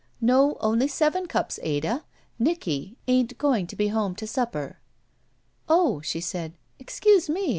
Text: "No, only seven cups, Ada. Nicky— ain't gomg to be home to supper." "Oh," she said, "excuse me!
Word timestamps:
"No, 0.19 0.57
only 0.61 0.87
seven 0.87 1.27
cups, 1.27 1.59
Ada. 1.61 2.05
Nicky— 2.39 2.97
ain't 3.07 3.37
gomg 3.37 3.67
to 3.67 3.75
be 3.75 3.89
home 3.89 4.15
to 4.15 4.25
supper." 4.25 4.79
"Oh," 5.69 6.01
she 6.01 6.19
said, 6.19 6.53
"excuse 6.79 7.29
me! 7.29 7.49